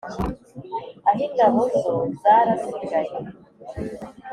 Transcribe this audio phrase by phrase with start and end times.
[1.09, 3.15] ah'ingabo zo zarasigaye